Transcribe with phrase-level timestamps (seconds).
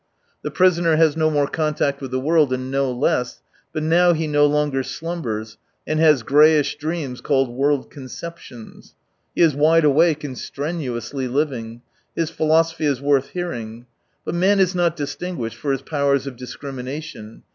[0.41, 3.43] The prisoner has no more contact with the world, and no less.
[3.71, 8.95] But now he no longer slumbers and has grayish dreams called world conceptions.
[9.35, 11.83] He is wide awake and strenuously living.
[12.15, 13.85] His philosophy is worth hearing.
[14.25, 17.43] But man is not distinguished for his powers of discrimination.